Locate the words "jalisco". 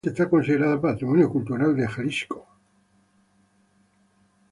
1.87-2.47